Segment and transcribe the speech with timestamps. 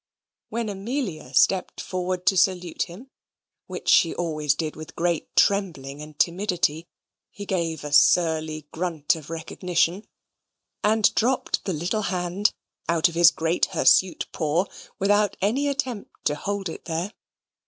[0.49, 3.11] When Amelia stepped forward to salute him,
[3.67, 6.87] which she always did with great trembling and timidity,
[7.29, 10.07] he gave a surly grunt of recognition,
[10.83, 12.51] and dropped the little hand
[12.89, 14.65] out of his great hirsute paw
[14.97, 17.11] without any attempt to hold it there.